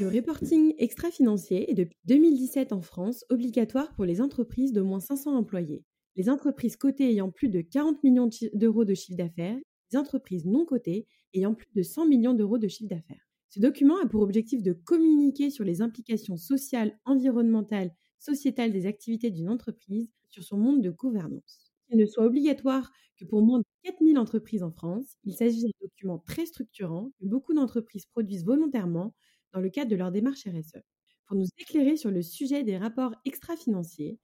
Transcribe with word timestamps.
Le 0.00 0.08
reporting 0.08 0.74
extra-financier 0.78 1.70
est 1.70 1.74
depuis 1.74 1.96
2017 2.06 2.72
en 2.72 2.80
France 2.80 3.24
obligatoire 3.30 3.94
pour 3.94 4.04
les 4.04 4.20
entreprises 4.20 4.72
de 4.72 4.80
moins 4.80 4.98
500 4.98 5.36
employés, 5.36 5.84
les 6.16 6.28
entreprises 6.28 6.76
cotées 6.76 7.10
ayant 7.10 7.30
plus 7.30 7.48
de 7.48 7.60
40 7.60 8.02
millions 8.02 8.28
d'euros 8.54 8.84
de 8.84 8.94
chiffre 8.94 9.16
d'affaires, 9.16 9.56
les 9.92 9.98
entreprises 9.98 10.46
non 10.46 10.64
cotées 10.64 11.06
ayant 11.32 11.54
plus 11.54 11.68
de 11.76 11.82
100 11.82 12.06
millions 12.06 12.34
d'euros 12.34 12.58
de 12.58 12.66
chiffre 12.66 12.88
d'affaires. 12.88 13.24
Ce 13.50 13.60
document 13.60 13.96
a 14.02 14.08
pour 14.08 14.22
objectif 14.22 14.64
de 14.64 14.72
communiquer 14.72 15.50
sur 15.50 15.62
les 15.62 15.80
implications 15.80 16.36
sociales, 16.36 16.98
environnementales, 17.04 17.94
sociétales 18.18 18.72
des 18.72 18.86
activités 18.86 19.30
d'une 19.30 19.48
entreprise 19.48 20.10
sur 20.28 20.42
son 20.42 20.56
monde 20.56 20.82
de 20.82 20.90
gouvernance. 20.90 21.72
Il 21.90 21.98
ne 21.98 22.06
soit 22.06 22.24
obligatoire 22.24 22.90
que 23.16 23.24
pour 23.24 23.42
moins 23.42 23.60
de 23.60 23.64
4000 23.84 24.18
entreprises 24.18 24.64
en 24.64 24.72
France, 24.72 25.14
il 25.22 25.34
s'agit 25.34 25.62
d'un 25.62 25.70
document 25.80 26.18
très 26.18 26.46
structurant 26.46 27.12
que 27.20 27.26
beaucoup 27.26 27.54
d'entreprises 27.54 28.06
produisent 28.06 28.44
volontairement 28.44 29.14
dans 29.54 29.60
le 29.60 29.70
cadre 29.70 29.90
de 29.90 29.96
leur 29.96 30.10
démarche 30.10 30.46
RSE. 30.46 30.82
Pour 31.26 31.36
nous 31.36 31.46
éclairer 31.58 31.96
sur 31.96 32.10
le 32.10 32.20
sujet 32.20 32.64
des 32.64 32.76
rapports 32.76 33.14
extra-financiers, 33.24 34.18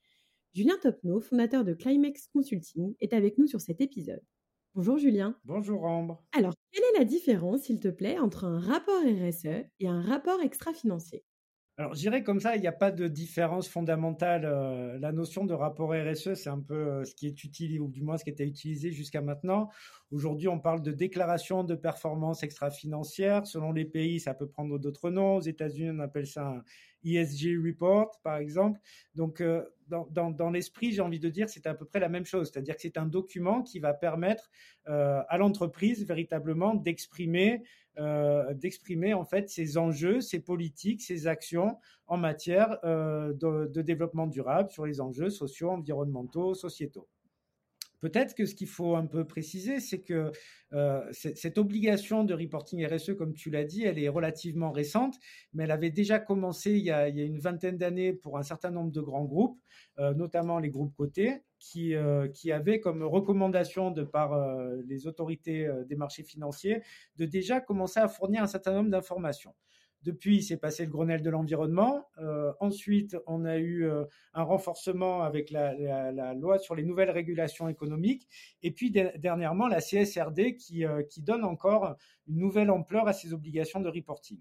Julien 0.53 0.77
Topneau, 0.83 1.21
fondateur 1.21 1.65
de 1.65 1.73
Climax 1.73 2.27
Consulting, 2.35 2.95
est 3.01 3.13
avec 3.13 3.39
nous 3.39 3.47
sur 3.47 3.61
cet 3.61 3.81
épisode. 3.81 4.21
Bonjour 4.75 4.99
Julien. 4.99 5.37
Bonjour 5.45 5.85
Ambre. 5.85 6.23
Alors, 6.33 6.55
quelle 6.73 6.85
est 6.95 6.99
la 6.99 7.05
différence, 7.05 7.63
s'il 7.63 7.81
te 7.81 7.89
plaît, 7.89 8.19
entre 8.19 8.45
un 8.45 8.59
rapport 8.59 9.03
RSE 9.03 9.65
et 9.79 9.89
un 9.89 10.03
rapport 10.03 10.41
extra-financier? 10.43 11.25
Alors, 11.81 11.95
je 11.95 12.01
dirais 12.01 12.23
comme 12.23 12.41
ça, 12.41 12.57
il 12.57 12.61
n'y 12.61 12.67
a 12.67 12.73
pas 12.73 12.91
de 12.91 13.09
différence 13.09 13.67
fondamentale. 13.67 14.45
Euh, 14.45 14.99
la 14.99 15.13
notion 15.13 15.47
de 15.47 15.55
rapport 15.55 15.95
RSE, 15.95 16.35
c'est 16.35 16.51
un 16.51 16.61
peu 16.61 16.75
euh, 16.75 17.05
ce 17.07 17.15
qui 17.15 17.27
est 17.27 17.43
utilisé, 17.43 17.79
ou 17.79 17.89
du 17.89 18.03
moins 18.03 18.19
ce 18.19 18.25
qui 18.25 18.29
était 18.29 18.47
utilisé 18.47 18.93
jusqu'à 18.93 19.23
maintenant. 19.23 19.71
Aujourd'hui, 20.11 20.49
on 20.49 20.59
parle 20.59 20.83
de 20.83 20.93
déclaration 20.93 21.65
de 21.65 21.75
performance 21.75 22.43
extra-financière. 22.43 23.47
Selon 23.47 23.73
les 23.73 23.87
pays, 23.87 24.21
ça 24.21 24.35
peut 24.35 24.47
prendre 24.47 24.79
d'autres 24.79 25.09
noms. 25.09 25.37
Aux 25.37 25.41
États-Unis, 25.41 25.91
on 25.91 26.01
appelle 26.01 26.27
ça 26.27 26.49
un 26.49 26.63
ESG 27.03 27.57
report, 27.65 28.21
par 28.23 28.37
exemple. 28.37 28.79
Donc, 29.15 29.41
euh, 29.41 29.65
dans, 29.89 30.51
l'esprit, 30.51 30.93
j'ai 30.93 31.01
envie 31.01 31.19
de 31.19 31.31
dire, 31.31 31.49
c'est 31.49 31.67
à 31.67 31.73
peu 31.73 31.87
près 31.87 31.99
la 31.99 32.11
même 32.11 32.27
chose. 32.27 32.51
C'est-à-dire 32.53 32.77
que 32.77 32.83
c'est 32.83 32.99
un 32.99 33.07
document 33.07 33.63
qui 33.63 33.79
va 33.79 33.95
permettre 33.95 34.51
à 34.87 35.37
l'entreprise 35.39 36.07
véritablement 36.07 36.75
d'exprimer 36.75 37.63
euh, 38.01 38.55
d'exprimer 38.55 39.13
en 39.13 39.27
fait 39.27 39.51
ses 39.51 39.77
enjeux, 39.77 40.23
ses 40.23 40.41
politiques, 40.41 41.03
ses 41.03 41.27
actions 41.27 41.77
en 42.07 42.17
matière 42.17 42.79
euh, 42.83 43.35
de, 43.35 43.83
développement 43.83 44.27
durable 44.27 44.71
sur 44.71 44.87
les 44.87 45.03
enjeux 45.03 45.29
sociaux, 45.29 45.69
environnementaux, 45.71 46.55
sociétaux. 46.55 47.09
Peut-être 48.01 48.35
que 48.35 48.47
ce 48.47 48.55
qu'il 48.55 48.69
faut 48.69 48.97
un 48.97 49.05
peu 49.05 49.27
préciser, 49.27 49.81
c'est 49.81 50.01
que 50.01 50.33
euh, 50.73 51.07
cette 51.13 51.59
obligation 51.59 52.25
de 52.25 52.33
reporting 52.33 52.87
RSE, 52.87 53.15
comme 53.19 53.35
tu 53.35 53.51
l'as 53.51 53.65
dit, 53.65 53.85
elle 53.85 53.99
est 53.99 54.09
relativement 54.09 54.73
récente, 54.73 55.17
mais 55.53 55.65
elle 55.65 55.71
avait 55.71 55.91
déjà 55.91 56.19
commencé 56.19 56.73
il 56.73 56.85
y 56.85 56.91
a, 56.91 57.09
une 57.09 57.39
vingtaine 57.39 57.77
d'années 57.77 58.15
pour 58.15 58.39
un 58.39 58.43
certain 58.43 58.71
nombre 58.71 58.93
de 58.93 59.03
grands 59.03 59.27
groupes, 59.27 59.61
notamment 59.99 60.59
les 60.59 60.71
groupes 60.71 60.95
cotés, 60.97 61.43
qui, 61.61 61.95
euh, 61.95 62.27
qui 62.29 62.51
avaient 62.51 62.81
comme 62.81 63.05
recommandation 63.05 63.93
de 63.93 64.03
par 64.03 64.37
les 64.87 65.07
autorités 65.07 65.69
des 65.87 65.97
marchés 65.97 66.25
financiers 66.25 66.83
de 67.17 67.27
déjà 67.27 67.61
commencer 67.61 68.01
à 68.01 68.09
fournir 68.09 68.43
un 68.43 68.49
certain 68.49 68.73
nombre 68.73 68.91
d'informations. 68.91 69.55
Depuis, 70.03 70.37
il 70.37 70.43
s'est 70.43 70.57
passé 70.57 70.87
le 70.87 70.91
Grenelle 70.91 71.23
de 71.23 71.29
l'environnement. 71.29 72.07
Euh, 72.19 72.53
ensuite, 72.59 73.17
on 73.27 73.45
a 73.45 73.59
eu 73.59 73.85
euh, 73.85 74.05
un 74.33 74.45
renforcement 74.45 75.23
avec 75.23 75.51
la, 75.51 76.35
loi 76.35 76.59
sur 76.59 76.75
les 76.75 76.85
nouvelles 76.85 77.11
régulations 77.11 77.69
économiques. 77.69 78.27
Et 78.63 78.71
puis, 78.71 78.91
dernièrement, 78.91 79.69
la 79.69 79.81
CSRD 79.81 80.57
qui, 80.57 80.87
euh, 80.87 81.03
qui 81.03 81.21
donne 81.21 81.45
encore 81.45 81.97
une 82.27 82.39
nouvelle 82.39 82.71
ampleur 82.71 83.09
à 83.09 83.13
ces 83.13 83.35
obligations 83.35 83.81
de 83.81 83.89
reporting. 83.89 84.39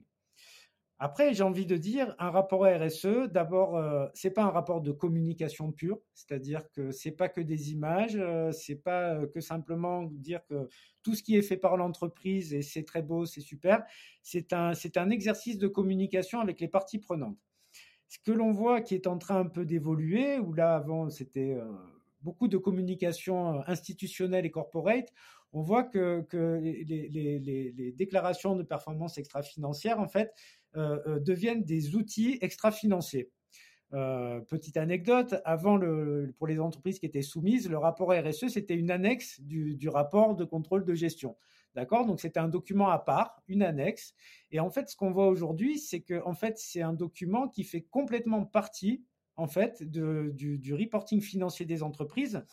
Après, 1.02 1.34
j'ai 1.34 1.44
envie 1.44 1.66
de 1.66 1.78
dire, 1.78 2.14
un 2.20 2.30
rapport 2.30 2.66
RSE, 2.66 3.30
d'abord, 3.32 3.78
euh, 3.78 4.08
c'est 4.14 4.32
pas 4.32 4.44
un 4.44 4.50
rapport 4.50 4.82
de 4.82 4.92
communication 4.92 5.72
pure, 5.72 6.02
c'est-à-dire 6.14 6.70
que 6.72 6.92
c'est 6.92 7.12
pas 7.12 7.30
que 7.30 7.40
des 7.40 7.72
images, 7.72 8.18
euh, 8.18 8.52
c'est 8.52 8.76
pas 8.76 9.14
euh, 9.14 9.26
que 9.26 9.40
simplement 9.40 10.04
dire 10.04 10.46
que 10.46 10.68
tout 11.02 11.16
ce 11.16 11.24
qui 11.24 11.38
est 11.38 11.42
fait 11.42 11.56
par 11.56 11.78
l'entreprise 11.78 12.54
et 12.54 12.62
c'est 12.62 12.84
très 12.84 13.02
beau, 13.02 13.26
c'est 13.26 13.40
super. 13.40 13.86
C'est 14.24 14.52
un, 14.52 14.74
c'est 14.74 14.98
un 14.98 15.10
exercice 15.10 15.58
de 15.58 15.70
communication 15.70 16.42
avec 16.42 16.60
les 16.60 16.68
parties 16.68 17.00
prenantes. 17.00 17.38
Ce 18.10 18.18
que 18.20 18.34
l'on 18.34 18.52
voit 18.52 18.82
qui 18.82 18.94
est 18.94 19.08
en 19.08 19.18
train 19.18 19.40
un 19.40 19.48
peu 19.48 19.64
d'évoluer, 19.66 20.38
où 20.38 20.52
là 20.52 20.76
avant 20.76 21.10
c'était 21.10 21.58
beaucoup 22.22 22.48
de 22.48 22.58
communication 22.58 23.62
institutionnelle 23.68 24.46
et 24.46 24.52
corporate, 24.52 25.14
on 25.54 25.62
voit 25.62 25.84
que, 25.84 26.22
que 26.30 26.60
les, 26.62 27.94
déclarations 27.96 28.56
de 28.56 28.64
performance 28.64 29.18
extra-financière, 29.18 30.00
en 30.00 30.08
fait, 30.08 30.32
euh, 30.32 30.32
euh, 30.32 30.59
deviennent 30.76 31.64
des 31.64 31.96
outils 31.96 32.38
extra-financiers. 32.42 33.30
Euh, 33.96 34.40
petite 34.42 34.78
anecdote, 34.78 35.36
avant 35.46 35.76
le, 35.76 36.32
pour 36.38 36.46
les 36.46 36.60
entreprises 36.60 37.00
qui 37.00 37.08
étaient 37.08 37.24
soumises, 37.24 37.68
le 37.68 37.78
rapport 37.80 38.12
RSE, 38.12 38.50
c'était 38.50 38.76
une 38.76 38.92
annexe 38.92 39.42
du, 39.42 39.76
du, 39.76 39.90
rapport 39.90 40.36
de 40.36 40.46
contrôle 40.46 40.86
de 40.86 40.94
gestion. 40.94 41.36
D'accord? 41.74 42.06
Donc 42.06 42.20
c'était 42.20 42.40
un 42.40 42.50
document 42.50 42.90
à 42.90 43.00
part, 43.00 43.42
une 43.48 43.64
annexe. 43.64 44.14
Et 44.52 44.60
en 44.60 44.70
fait, 44.70 44.90
ce 44.90 44.96
qu'on 44.96 45.12
voit 45.12 45.28
aujourd'hui, 45.28 45.80
c'est 45.80 46.02
que 46.02 46.22
en 46.24 46.34
fait, 46.34 46.60
c'est 46.60 46.84
un 46.84 46.94
document 46.94 47.48
qui 47.48 47.64
fait 47.64 47.82
complètement 47.82 48.46
partie 48.46 49.04
en 49.40 49.48
fait 49.48 49.84
du, 49.84 50.74
reporting 50.74 51.22
financier 51.22 51.66
des 51.66 51.82
entreprises 51.82 52.44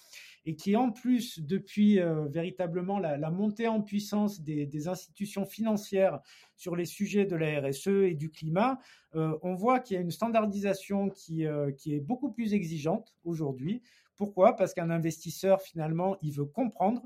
et 0.44 0.54
qui 0.54 0.76
en 0.76 0.92
plus, 0.92 1.40
depuis 1.40 1.98
euh, 1.98 2.26
véritablement 2.28 3.00
la, 3.00 3.30
montée 3.30 3.66
en 3.66 3.82
puissance 3.82 4.40
des, 4.40 4.88
institutions 4.88 5.44
financières 5.44 6.20
sur 6.56 6.76
les 6.76 6.84
sujets 6.84 7.26
de 7.26 7.34
la 7.34 7.60
RSE 7.60 7.88
et 7.88 8.14
du 8.14 8.30
climat, 8.30 8.78
euh, 9.16 9.36
on 9.42 9.54
voit 9.54 9.80
qu'il 9.80 9.96
y 9.96 9.98
a 9.98 10.00
une 10.00 10.12
standardisation 10.12 11.10
qui, 11.10 11.44
euh, 11.44 11.72
qui 11.72 11.94
est 11.94 12.00
beaucoup 12.00 12.30
plus 12.30 12.54
exigeante 12.54 13.12
aujourd'hui. 13.24 13.82
Pourquoi? 14.16 14.54
Parce 14.54 14.72
qu'un 14.72 14.90
investisseur, 14.90 15.60
finalement, 15.60 16.16
il 16.22 16.32
veut 16.32 16.46
comprendre 16.46 17.02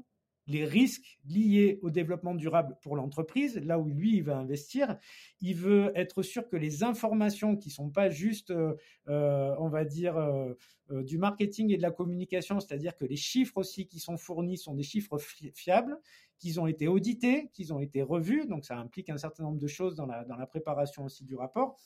les 0.50 0.64
risques 0.64 1.18
liés 1.26 1.78
au 1.82 1.90
développement 1.90 2.34
durable 2.34 2.76
pour 2.82 2.96
l'entreprise, 2.96 3.56
là 3.58 3.78
où 3.78 3.88
lui, 3.88 4.16
il 4.16 4.22
va 4.22 4.36
investir. 4.36 4.98
Il 5.40 5.54
veut 5.54 5.92
être 5.94 6.22
sûr 6.22 6.48
que 6.48 6.56
les 6.56 6.82
informations 6.82 7.56
qui 7.56 7.70
sont 7.70 7.88
pas 7.88 8.10
juste, 8.10 8.50
euh, 8.50 8.74
euh, 9.08 9.54
on 9.58 9.68
va 9.68 9.84
dire, 9.84 10.16
euh, 10.16 10.54
du 11.02 11.18
marketing 11.18 11.72
et 11.72 11.76
de 11.76 11.82
la 11.82 11.92
communication, 11.92 12.58
c'est-à-dire 12.58 12.96
que 12.96 13.04
les 13.04 13.16
chiffres 13.16 13.58
aussi 13.58 13.86
qui 13.86 14.00
sont 14.00 14.16
fournis 14.16 14.58
sont 14.58 14.74
des 14.74 14.82
chiffres 14.82 15.18
fiables, 15.54 15.96
qu'ils 16.38 16.58
ont 16.58 16.66
été 16.66 16.88
audités, 16.88 17.48
qu'ils 17.52 17.72
ont 17.72 17.80
été 17.80 18.02
revus, 18.02 18.46
donc 18.46 18.64
ça 18.64 18.76
implique 18.76 19.08
un 19.08 19.18
certain 19.18 19.44
nombre 19.44 19.58
de 19.58 19.68
choses 19.68 19.94
dans 19.94 20.06
la, 20.06 20.24
dans 20.24 20.36
la 20.36 20.46
préparation 20.46 21.04
aussi 21.04 21.24
du 21.24 21.36
rapport. 21.36 21.78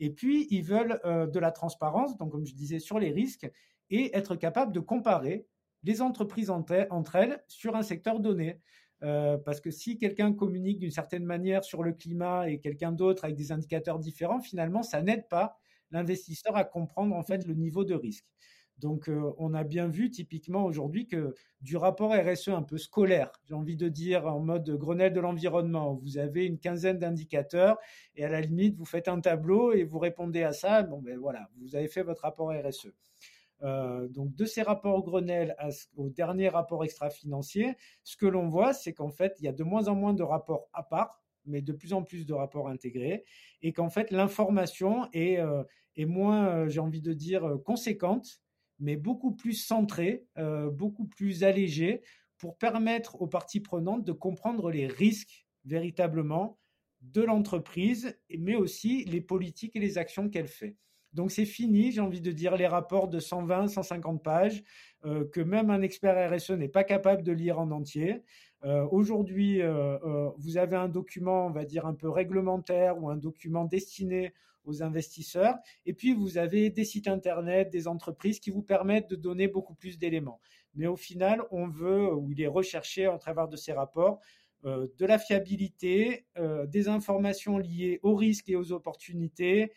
Et 0.00 0.10
puis, 0.10 0.48
ils 0.50 0.62
veulent 0.62 1.00
de 1.04 1.38
la 1.38 1.50
transparence, 1.50 2.18
donc 2.18 2.32
comme 2.32 2.44
je 2.44 2.54
disais, 2.54 2.78
sur 2.78 2.98
les 2.98 3.10
risques, 3.10 3.50
et 3.88 4.14
être 4.16 4.36
capable 4.36 4.72
de 4.72 4.80
comparer 4.80 5.46
les 5.84 6.02
entreprises 6.02 6.50
entre 6.50 7.16
elles 7.16 7.42
sur 7.48 7.76
un 7.76 7.82
secteur 7.82 8.20
donné. 8.20 8.60
Euh, 9.02 9.36
parce 9.36 9.60
que 9.60 9.70
si 9.70 9.98
quelqu'un 9.98 10.32
communique 10.32 10.78
d'une 10.78 10.92
certaine 10.92 11.24
manière 11.24 11.64
sur 11.64 11.82
le 11.82 11.92
climat 11.92 12.48
et 12.48 12.60
quelqu'un 12.60 12.92
d'autre 12.92 13.24
avec 13.24 13.36
des 13.36 13.50
indicateurs 13.50 13.98
différents, 13.98 14.40
finalement, 14.40 14.82
ça 14.82 15.02
n'aide 15.02 15.28
pas 15.28 15.56
l'investisseur 15.90 16.56
à 16.56 16.64
comprendre 16.64 17.16
en 17.16 17.22
fait 17.22 17.44
le 17.46 17.54
niveau 17.54 17.84
de 17.84 17.94
risque. 17.94 18.26
Donc, 18.78 19.08
euh, 19.08 19.32
on 19.38 19.54
a 19.54 19.64
bien 19.64 19.88
vu 19.88 20.10
typiquement 20.10 20.64
aujourd'hui 20.64 21.06
que 21.06 21.34
du 21.60 21.76
rapport 21.76 22.12
RSE 22.12 22.48
un 22.48 22.62
peu 22.62 22.78
scolaire, 22.78 23.30
j'ai 23.44 23.54
envie 23.54 23.76
de 23.76 23.88
dire 23.88 24.26
en 24.26 24.40
mode 24.40 24.68
Grenelle 24.70 25.12
de 25.12 25.20
l'environnement, 25.20 25.94
vous 25.94 26.18
avez 26.18 26.46
une 26.46 26.58
quinzaine 26.58 26.98
d'indicateurs 26.98 27.78
et 28.16 28.24
à 28.24 28.28
la 28.28 28.40
limite, 28.40 28.76
vous 28.76 28.84
faites 28.84 29.08
un 29.08 29.20
tableau 29.20 29.72
et 29.72 29.84
vous 29.84 29.98
répondez 29.98 30.42
à 30.42 30.52
ça. 30.52 30.82
Bon, 30.82 31.00
ben 31.00 31.18
voilà, 31.18 31.48
vous 31.60 31.76
avez 31.76 31.88
fait 31.88 32.02
votre 32.02 32.22
rapport 32.22 32.50
RSE. 32.50 32.88
Euh, 33.62 34.08
donc 34.08 34.34
de 34.34 34.44
ces 34.44 34.62
rapports 34.62 35.02
Grenelle 35.04 35.56
au 35.96 36.08
dernier 36.08 36.48
rapport 36.48 36.84
extra-financier, 36.84 37.76
ce 38.02 38.16
que 38.16 38.26
l'on 38.26 38.48
voit, 38.48 38.72
c'est 38.72 38.92
qu'en 38.92 39.10
fait, 39.10 39.36
il 39.38 39.44
y 39.44 39.48
a 39.48 39.52
de 39.52 39.62
moins 39.62 39.88
en 39.88 39.94
moins 39.94 40.14
de 40.14 40.22
rapports 40.22 40.68
à 40.72 40.82
part, 40.82 41.22
mais 41.44 41.62
de 41.62 41.72
plus 41.72 41.92
en 41.92 42.02
plus 42.02 42.26
de 42.26 42.34
rapports 42.34 42.68
intégrés, 42.68 43.24
et 43.62 43.72
qu'en 43.72 43.90
fait, 43.90 44.10
l'information 44.10 45.08
est, 45.12 45.38
euh, 45.38 45.62
moins, 45.98 46.48
euh, 46.48 46.68
j'ai 46.68 46.80
envie 46.80 47.02
de 47.02 47.12
dire, 47.12 47.58
conséquente, 47.64 48.40
mais 48.78 48.96
beaucoup 48.96 49.32
plus 49.32 49.52
centrée, 49.52 50.26
beaucoup 50.72 51.06
plus 51.06 51.44
allégée, 51.44 52.02
pour 52.36 52.58
permettre 52.58 53.22
aux 53.22 53.28
parties 53.28 53.60
prenantes 53.60 54.04
de 54.04 54.10
comprendre 54.10 54.72
les 54.72 54.88
risques 54.88 55.46
véritablement 55.64 56.58
de 57.00 57.22
l'entreprise, 57.22 58.18
mais 58.36 58.56
aussi 58.56 59.04
les 59.04 59.20
politiques 59.20 59.76
et 59.76 59.80
les 59.80 59.98
actions 59.98 60.28
qu'elle 60.28 60.48
fait. 60.48 60.76
Donc 61.12 61.30
c'est 61.30 61.44
fini, 61.44 61.92
j'ai 61.92 62.00
envie 62.00 62.20
de 62.20 62.32
dire, 62.32 62.56
les 62.56 62.66
rapports 62.66 63.08
de 63.08 63.18
120, 63.18 63.68
150 63.68 64.22
pages 64.22 64.62
euh, 65.04 65.24
que 65.32 65.40
même 65.40 65.70
un 65.70 65.82
expert 65.82 66.30
RSE 66.30 66.50
n'est 66.52 66.68
pas 66.68 66.84
capable 66.84 67.22
de 67.22 67.32
lire 67.32 67.58
en 67.58 67.70
entier. 67.70 68.22
Euh, 68.64 68.86
aujourd'hui, 68.90 69.60
vous 70.38 70.56
avez 70.56 70.76
un 70.76 70.88
document, 70.88 71.46
on 71.46 71.50
va 71.50 71.64
dire, 71.64 71.86
un 71.86 71.94
peu 71.94 72.08
réglementaire 72.08 73.02
ou 73.02 73.10
un 73.10 73.16
document 73.16 73.64
destiné 73.64 74.32
aux 74.64 74.82
investisseurs. 74.82 75.56
Et 75.86 75.92
puis, 75.92 76.14
vous 76.14 76.38
avez 76.38 76.70
des 76.70 76.84
sites 76.84 77.08
Internet, 77.08 77.70
des 77.70 77.88
entreprises 77.88 78.40
qui 78.40 78.50
vous 78.50 78.62
permettent 78.62 79.10
de 79.10 79.16
donner 79.16 79.48
beaucoup 79.48 79.74
plus 79.74 79.98
d'éléments. 79.98 80.40
Mais 80.74 80.86
au 80.86 80.96
final, 80.96 81.42
on 81.50 81.68
veut, 81.68 82.14
ou 82.14 82.30
il 82.30 82.40
est 82.40 82.46
recherché 82.46 83.06
en 83.08 83.18
travers 83.18 83.48
de 83.48 83.56
ces 83.56 83.72
rapports, 83.72 84.20
euh, 84.64 84.86
de 84.98 85.06
la 85.06 85.18
fiabilité, 85.18 86.24
euh, 86.38 86.66
des 86.66 86.88
informations 86.88 87.58
liées 87.58 87.98
aux 88.02 88.14
risques 88.14 88.48
et 88.48 88.56
aux 88.56 88.72
opportunités 88.72 89.72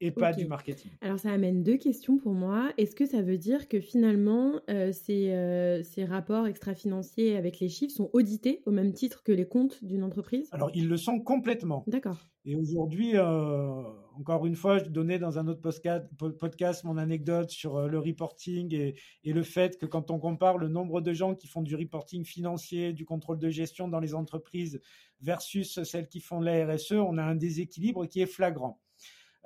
et 0.00 0.10
pas 0.10 0.32
du 0.32 0.46
marketing. 0.46 0.90
Alors 1.00 1.18
ça 1.18 1.30
amène 1.30 1.62
deux 1.62 1.76
questions 1.76 2.18
pour 2.18 2.32
moi. 2.32 2.72
Est-ce 2.76 2.94
que 2.94 3.06
ça 3.06 3.22
veut 3.22 3.38
dire 3.38 3.68
que 3.68 3.80
finalement 3.80 4.60
euh, 4.70 4.92
ces, 4.92 5.82
ces, 5.84 6.04
rapports 6.04 6.46
extra-financiers 6.46 7.36
avec 7.36 7.60
les 7.60 7.68
chiffres 7.68 7.94
sont 7.94 8.10
audités 8.12 8.62
au 8.66 8.70
même 8.70 8.92
titre 8.92 9.22
que 9.22 9.32
les 9.32 9.46
comptes 9.46 9.84
d'une 9.84 10.04
entreprise? 10.04 10.48
Alors 10.52 10.70
ils 10.74 10.88
le 10.88 10.96
sont 10.96 11.20
complètement. 11.20 11.84
D'accord. 11.86 12.18
Et 12.44 12.54
aujourd'hui, 12.54 13.18
encore 13.18 14.46
une 14.46 14.54
fois, 14.56 14.78
je 14.78 14.88
donnais 14.88 15.18
dans 15.18 15.38
un 15.38 15.48
autre 15.48 15.60
podcast 15.60 16.82
mon 16.84 16.96
anecdote 16.96 17.50
sur 17.50 17.86
le 17.88 17.98
reporting 17.98 18.74
et, 18.74 18.94
et, 19.22 19.34
le 19.34 19.42
fait 19.42 19.76
que 19.76 19.84
quand 19.84 20.10
on 20.10 20.18
compare 20.18 20.56
le 20.56 20.68
nombre 20.68 21.02
de 21.02 21.12
gens 21.12 21.34
qui 21.34 21.46
font 21.46 21.60
du 21.60 21.76
reporting 21.76 22.24
financier, 22.24 22.94
du 22.94 23.04
contrôle 23.04 23.38
de 23.38 23.50
gestion 23.50 23.86
dans 23.86 24.00
les 24.00 24.14
entreprises 24.14 24.80
versus 25.20 25.82
celles 25.82 26.08
qui 26.08 26.20
font 26.20 26.40
la 26.40 26.66
RSE, 26.66 26.92
on 26.92 27.18
a 27.18 27.22
un 27.22 27.34
déséquilibre 27.34 28.06
qui 28.06 28.22
est 28.22 28.26
flagrant. 28.26 28.80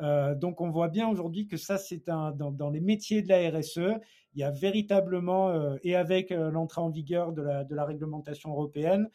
Euh, 0.00 0.34
donc 0.34 0.60
on 0.60 0.70
voit 0.70 0.88
bien 0.88 1.08
aujourd'hui 1.08 1.46
que 1.46 1.56
ça, 1.56 1.78
c'est 1.78 2.08
un 2.08 2.32
dans, 2.32 2.70
les 2.70 2.80
métiers 2.80 3.22
de 3.22 3.28
la 3.28 3.50
RSE, 3.50 4.00
il 4.34 4.40
y 4.40 4.42
a 4.42 4.50
véritablement, 4.50 5.50
euh, 5.50 5.76
et 5.82 5.94
avec 5.94 6.32
euh, 6.32 6.50
l'entrée 6.50 6.80
en 6.80 6.90
vigueur 6.90 7.32
de 7.32 7.42
la, 7.42 7.84
réglementation 7.84 8.50
européenne, 8.50 9.08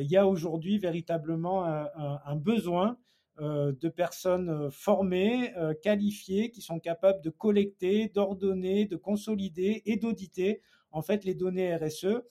il 0.00 0.10
y 0.10 0.16
a 0.16 0.26
aujourd'hui 0.26 0.78
véritablement 0.78 1.66
un, 1.66 2.36
besoin 2.36 2.96
de 3.38 3.88
personnes 3.90 4.70
formées, 4.70 5.52
qualifiées, 5.82 6.50
qui 6.50 6.62
sont 6.62 6.80
capables 6.80 7.20
de 7.20 7.28
collecter, 7.28 8.08
d'ordonner, 8.08 8.86
de 8.86 8.96
consolider 8.96 9.82
et 9.84 9.96
d'auditer 9.96 10.62
en 10.90 11.02
fait 11.02 11.26
les 11.26 11.34
données 11.34 11.76
RSE. 11.76 12.22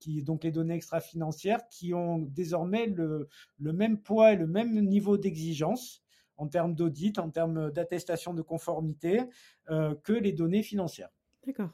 Qui, 0.00 0.22
donc 0.22 0.44
les 0.44 0.50
données 0.50 0.74
extra-financières, 0.74 1.68
qui 1.68 1.92
ont 1.92 2.18
désormais 2.18 2.86
le, 2.86 3.28
le, 3.58 3.72
même 3.74 3.98
poids 3.98 4.32
et 4.32 4.36
le 4.36 4.46
même 4.46 4.80
niveau 4.80 5.18
d'exigence 5.18 6.03
en 6.36 6.48
termes 6.48 6.74
d'audit, 6.74 7.18
en 7.18 7.30
termes 7.30 7.70
d'attestation 7.70 8.34
de 8.34 8.42
conformité, 8.42 9.20
euh, 9.70 9.94
que 10.02 10.12
les 10.12 10.32
données 10.32 10.62
financières. 10.62 11.10
D'accord. 11.46 11.70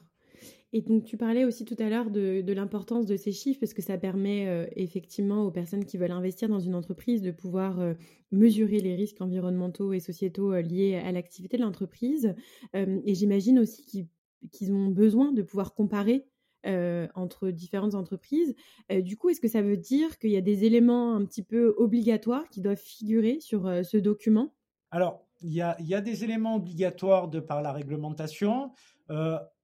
Et 0.73 0.81
donc 0.81 1.03
tu 1.03 1.17
parlais 1.17 1.43
aussi 1.43 1.65
tout 1.65 1.75
à 1.79 1.89
l'heure 1.89 2.09
de, 2.09 2.51
l'importance 2.53 3.05
de 3.05 3.17
ces 3.17 3.31
chiffres 3.31 3.59
parce 3.59 3.73
que 3.73 3.81
ça 3.81 3.97
permet 3.97 4.47
euh, 4.47 4.65
effectivement 4.75 5.43
aux 5.43 5.51
personnes 5.51 5.85
qui 5.85 5.97
veulent 5.97 6.11
investir 6.11 6.47
dans 6.47 6.59
une 6.59 6.75
entreprise 6.75 7.21
de 7.21 7.31
pouvoir 7.31 7.79
euh, 7.79 7.93
mesurer 8.31 8.79
les 8.79 8.95
risques 8.95 9.21
environnementaux 9.21 9.91
et 9.91 9.99
sociétaux 9.99 10.55
liés 10.61 10.95
à 10.95 11.11
l'activité 11.11 11.57
de 11.57 11.63
l'entreprise. 11.63 12.33
et 12.73 13.13
j'imagine 13.13 13.59
aussi 13.59 14.07
qu'ils 14.51 14.71
ont 14.71 14.87
besoin 14.87 15.33
de 15.33 15.41
pouvoir 15.41 15.73
comparer 15.73 16.25
entre 16.65 17.49
différentes 17.49 17.95
entreprises. 17.95 18.55
du 18.89 19.17
coup, 19.17 19.29
est-ce 19.29 19.41
que 19.41 19.47
ça 19.47 19.61
veut 19.61 19.77
dire 19.77 20.17
qu'il 20.19 20.31
y 20.31 20.37
a 20.37 20.41
des 20.41 20.63
éléments 20.65 21.15
un 21.15 21.25
petit 21.25 21.43
peu 21.43 21.73
obligatoires 21.77 22.47
qui 22.49 22.61
doivent 22.61 22.77
figurer 22.77 23.39
sur 23.39 23.63
ce 23.83 23.97
document? 23.97 24.53
Alors, 24.91 25.25
il 25.41 25.53
y, 25.53 25.61
a, 25.61 26.01
des 26.01 26.23
éléments 26.23 26.55
obligatoires 26.55 27.27
de 27.27 27.39
par 27.39 27.61
la 27.61 27.71
réglementation. 27.71 28.71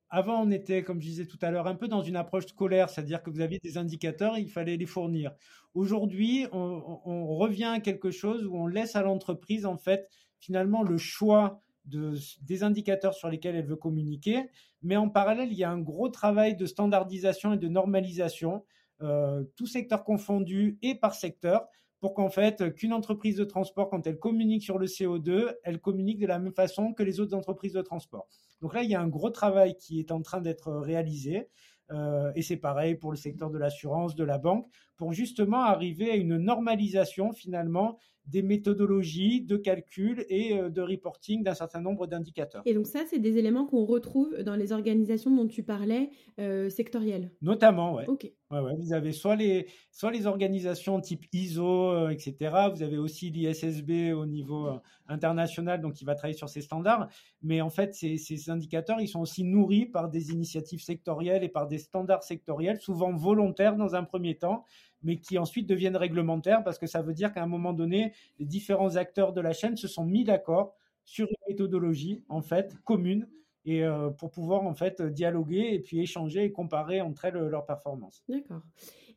avant, 0.10 0.42
on 0.42 0.52
était, 0.52 0.84
comme 0.84 1.02
je 1.02 1.08
disais 1.08 1.26
tout 1.26 1.38
à 1.42 1.52
l'heure, 1.52 1.68
un 1.68 1.76
peu 1.76 1.88
dans 1.88 2.02
une 2.02 2.16
approche 2.16 2.48
scolaire, 2.48 2.90
c'est-à-dire 2.90 3.22
que 3.22 3.30
vous 3.30 3.42
aviez 3.42 3.60
des 3.64 3.78
indicateurs 3.78 4.38
et 4.38 4.42
il 4.42 4.50
fallait 4.50 4.78
les 4.78 4.86
fournir. 4.86 5.32
Aujourd'hui, 5.74 6.48
on, 6.52 7.36
revient 7.36 7.72
à 7.76 7.80
quelque 7.80 8.10
chose 8.10 8.46
où 8.46 8.56
on 8.56 8.68
laisse 8.68 8.96
à 8.96 9.04
l'entreprise, 9.04 9.66
en 9.66 9.78
fait, 9.78 10.10
finalement, 10.40 10.82
le 10.82 10.98
choix 10.98 11.62
des 11.88 12.64
indicateurs 12.64 13.14
sur 13.14 13.30
lesquels 13.30 13.56
elle 13.56 13.66
veut 13.66 13.76
communiquer. 13.76 14.50
Mais 14.82 14.96
en 14.96 15.10
parallèle, 15.10 15.52
il 15.52 15.58
y 15.58 15.64
a 15.64 15.72
un 15.72 15.80
gros 15.80 16.10
travail 16.10 16.56
de 16.56 16.66
standardisation 16.66 17.54
et 17.54 17.58
de 17.58 17.68
normalisation, 17.68 18.64
euh, 19.02 19.44
tout 19.56 19.68
secteur 19.68 20.04
confondu 20.04 20.78
et 20.82 20.96
par 20.96 21.16
secteur, 21.16 21.68
pour 22.00 22.14
qu'en 22.14 22.30
fait, 22.30 22.74
qu'une 22.76 22.94
entreprise 22.94 23.38
de 23.38 23.44
transport, 23.44 23.90
quand 23.90 24.06
elle 24.06 24.20
communique 24.20 24.64
sur 24.64 24.78
le 24.78 24.86
CO2, 24.86 25.56
elle 25.64 25.80
communique 25.80 26.20
de 26.20 26.28
la 26.28 26.40
même 26.40 26.54
façon 26.54 26.94
que 26.94 27.04
les 27.04 27.20
autres 27.20 27.36
entreprises 27.36 27.74
de 27.74 27.82
transport. 27.82 28.28
Donc 28.62 28.74
là, 28.74 28.84
il 28.84 28.90
y 28.90 28.96
a 28.96 29.02
un 29.02 29.08
gros 29.08 29.30
travail 29.30 29.76
qui 29.78 30.00
est 30.00 30.12
en 30.12 30.22
train 30.22 30.42
d'être 30.42 30.72
réalisé. 30.72 31.50
Euh, 31.92 32.32
et 32.36 32.42
c'est 32.42 32.58
pareil 32.58 32.96
pour 32.96 33.12
le 33.12 33.18
secteur 33.18 33.50
de 33.50 33.58
l'assurance, 33.58 34.16
de 34.16 34.24
la 34.24 34.38
banque, 34.38 34.68
pour 34.98 35.14
justement 35.14 35.62
arriver 35.62 36.12
à 36.12 36.16
une 36.16 36.38
normalisation 36.38 37.32
finalement 37.32 37.98
des 38.28 38.42
méthodologies 38.42 39.42
de 39.42 39.58
calcul 39.58 40.26
et 40.30 40.58
euh, 40.58 40.70
de 40.70 40.82
reporting 40.82 41.44
d'un 41.44 41.54
certain 41.54 41.82
nombre 41.82 42.08
d'indicateurs. 42.08 42.62
Et 42.66 42.74
donc 42.74 42.88
ça, 42.88 43.04
c'est 43.10 43.20
des 43.20 43.38
éléments 43.38 43.66
qu'on 43.66 43.86
retrouve 43.86 44.36
dans 44.44 44.56
les 44.56 44.72
organisations 44.72 45.36
dont 45.36 45.48
tu 45.48 45.64
parlais, 45.64 46.10
euh, 46.40 46.70
sectorielles 46.70 47.32
Notamment, 47.42 47.96
oui. 47.96 48.04
Ok. 48.08 48.32
Vous 48.50 48.94
avez 48.94 49.12
soit 49.12 49.36
les, 49.36 49.68
soit 49.92 50.12
les 50.12 50.26
organisations 50.26 51.02
type 51.02 51.26
ISO, 51.34 51.92
euh, 51.92 52.10
etc. 52.10 52.70
Vous 52.74 52.82
avez 52.82 52.98
aussi 52.98 53.30
l'ISSB 53.30 54.14
au 54.16 54.26
niveau 54.26 54.70
international, 55.08 55.82
donc 55.82 55.96
qui 55.96 56.06
va 56.06 56.16
travailler 56.16 56.38
sur 56.38 56.48
ces 56.48 56.62
standards. 56.62 57.10
Mais 57.42 57.60
en 57.60 57.70
fait, 57.70 57.94
ces, 57.94 58.18
ces 58.18 58.50
indicateurs, 58.50 59.02
ils 59.02 59.10
sont 59.10 59.20
aussi 59.20 59.44
nourris 59.44 59.86
par 59.86 60.10
des 60.10 60.32
initiatives 60.32 60.82
sectorielles 60.82 61.44
et 61.44 61.50
par 61.50 61.68
des 61.68 61.78
standards 61.78 62.24
sectoriels, 62.24 62.80
souvent 62.80 63.14
volontaires 63.14 63.76
dans 63.76 63.96
un 63.96 64.06
premier 64.06 64.38
temps, 64.38 64.64
mais 65.04 65.18
qui 65.18 65.38
ensuite 65.38 65.68
deviennent 65.68 65.98
réglementaires 65.98 66.64
parce 66.64 66.80
que 66.80 66.88
ça 66.88 67.02
veut 67.02 67.14
dire 67.14 67.34
qu'à 67.34 67.44
un 67.44 67.48
moment 67.48 67.74
donné, 67.74 68.14
les 68.40 68.46
différents 68.46 68.96
acteurs 68.96 69.34
de 69.34 69.42
la 69.42 69.52
chaîne 69.52 69.76
se 69.76 69.88
sont 69.90 70.06
mis 70.06 70.24
d'accord 70.24 70.74
sur 71.04 71.28
une 71.28 71.54
méthodologie 71.54 72.24
en 72.30 72.42
fait 72.42 72.76
commune 72.84 73.28
et 73.68 73.84
euh, 73.84 74.10
pour 74.10 74.32
pouvoir 74.32 74.64
en 74.64 74.74
fait 74.74 75.02
dialoguer 75.02 75.74
et 75.74 75.80
puis 75.80 76.00
échanger 76.00 76.46
et 76.46 76.52
comparer 76.52 77.02
entre 77.02 77.26
elles 77.26 77.36
leurs 77.36 77.66
performances. 77.66 78.24
D'accord. 78.30 78.62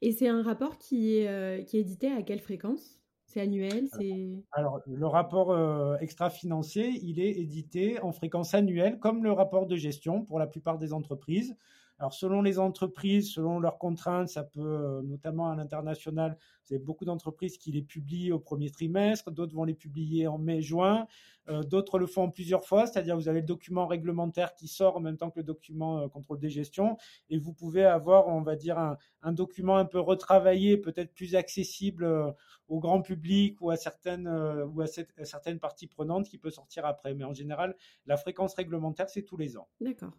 Et 0.02 0.12
c'est 0.12 0.28
un 0.28 0.42
rapport 0.42 0.76
qui 0.76 1.16
est, 1.16 1.28
euh, 1.28 1.62
qui 1.62 1.78
est 1.78 1.80
édité 1.80 2.10
à 2.10 2.22
quelle 2.22 2.40
fréquence? 2.40 2.98
C'est 3.26 3.40
annuel 3.40 3.86
c'est... 3.96 4.42
Alors, 4.50 4.80
le 4.86 5.06
rapport 5.06 5.52
euh, 5.52 5.96
extra-financier, 5.98 6.98
il 7.02 7.20
est 7.20 7.30
édité 7.30 8.00
en 8.00 8.10
fréquence 8.10 8.54
annuelle, 8.54 8.98
comme 8.98 9.22
le 9.22 9.30
rapport 9.30 9.66
de 9.66 9.76
gestion 9.76 10.24
pour 10.24 10.40
la 10.40 10.48
plupart 10.48 10.78
des 10.78 10.92
entreprises. 10.92 11.56
Alors, 12.00 12.14
selon 12.14 12.40
les 12.40 12.58
entreprises, 12.58 13.34
selon 13.34 13.60
leurs 13.60 13.76
contraintes, 13.76 14.30
ça 14.30 14.42
peut, 14.42 14.62
euh, 14.62 15.02
notamment 15.02 15.50
à 15.50 15.54
l'international, 15.54 16.38
vous 16.64 16.74
avez 16.74 16.82
beaucoup 16.82 17.04
d'entreprises 17.04 17.58
qui 17.58 17.72
les 17.72 17.82
publient 17.82 18.32
au 18.32 18.38
premier 18.38 18.70
trimestre, 18.70 19.30
d'autres 19.30 19.54
vont 19.54 19.64
les 19.64 19.74
publier 19.74 20.26
en 20.26 20.38
mai-juin, 20.38 21.06
euh, 21.50 21.62
d'autres 21.62 21.98
le 21.98 22.06
font 22.06 22.30
plusieurs 22.30 22.64
fois, 22.64 22.86
c'est-à-dire 22.86 23.16
vous 23.16 23.28
avez 23.28 23.40
le 23.40 23.46
document 23.46 23.86
réglementaire 23.86 24.54
qui 24.54 24.66
sort 24.66 24.96
en 24.96 25.00
même 25.00 25.18
temps 25.18 25.28
que 25.30 25.40
le 25.40 25.44
document 25.44 25.98
euh, 25.98 26.08
contrôle 26.08 26.38
des 26.38 26.48
gestions, 26.48 26.96
et 27.28 27.36
vous 27.36 27.52
pouvez 27.52 27.84
avoir, 27.84 28.28
on 28.28 28.40
va 28.40 28.56
dire, 28.56 28.78
un, 28.78 29.32
document 29.32 29.76
un 29.76 29.84
peu 29.84 30.00
retravaillé, 30.00 30.78
peut-être 30.78 31.12
plus 31.12 31.36
accessible 31.36 32.34
au 32.68 32.80
grand 32.80 33.02
public 33.02 33.60
ou 33.60 33.68
à 33.68 33.76
certaines 33.76 34.26
ou 34.26 34.80
à 34.80 34.86
certaines 34.86 35.58
parties 35.58 35.86
prenantes 35.86 36.28
qui 36.28 36.38
peut 36.38 36.50
sortir 36.50 36.86
après. 36.86 37.14
Mais 37.14 37.24
en 37.24 37.34
général, 37.34 37.76
la 38.06 38.16
fréquence 38.16 38.54
réglementaire, 38.54 39.10
c'est 39.10 39.22
tous 39.22 39.36
les 39.36 39.58
ans. 39.58 39.68
D'accord. 39.82 40.12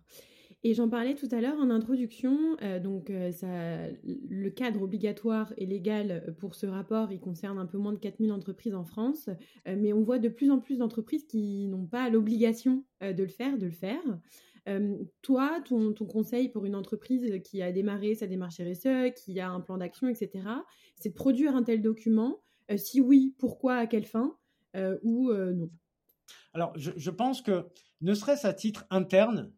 Et 0.63 0.75
j'en 0.75 0.89
parlais 0.89 1.15
tout 1.15 1.27
à 1.31 1.41
l'heure 1.41 1.57
en 1.57 1.71
introduction, 1.71 2.55
euh, 2.61 2.79
donc 2.79 3.09
euh, 3.09 3.91
le 4.03 4.49
cadre 4.51 4.83
obligatoire 4.83 5.51
et 5.57 5.65
légal 5.65 6.35
pour 6.37 6.53
ce 6.53 6.67
rapport, 6.67 7.11
il 7.11 7.19
concerne 7.19 7.57
un 7.57 7.65
peu 7.65 7.79
moins 7.79 7.93
de 7.93 7.97
4000 7.97 8.31
entreprises 8.31 8.75
en 8.75 8.83
France, 8.83 9.27
euh, 9.67 9.75
mais 9.75 9.91
on 9.91 10.03
voit 10.03 10.19
de 10.19 10.29
plus 10.29 10.51
en 10.51 10.59
plus 10.59 10.77
d'entreprises 10.77 11.25
qui 11.25 11.67
n'ont 11.67 11.87
pas 11.87 12.09
l'obligation 12.09 12.83
de 13.01 13.23
le 13.23 13.29
faire, 13.29 13.57
de 13.57 13.65
le 13.65 13.71
faire. 13.71 14.03
toi, 15.23 15.59
ton, 15.65 15.93
conseil 16.05 16.49
pour 16.49 16.65
une 16.65 16.75
entreprise 16.75 17.41
qui 17.43 17.63
a 17.63 17.71
démarré 17.71 18.13
sa 18.13 18.27
démarche 18.27 18.61
RSE, 18.61 19.13
qui 19.15 19.39
a 19.39 19.49
un 19.49 19.61
plan 19.61 19.77
d'action, 19.77 20.07
etc., 20.07 20.45
c'est 20.95 21.09
de 21.09 21.15
produire 21.15 21.55
un 21.55 21.63
tel 21.63 21.81
document. 21.81 22.43
si 22.75 23.01
oui, 23.01 23.33
pourquoi, 23.39 23.77
à 23.77 23.87
quelle 23.87 24.05
fin, 24.05 24.37
ou 25.01 25.33
non? 25.33 25.71
Alors, 26.53 26.73
je 26.75 27.09
pense 27.09 27.41
que, 27.41 27.65
ne 28.01 28.13
serait-ce 28.13 28.45
à 28.45 28.53
titre 28.53 28.85
interne, 28.91 29.51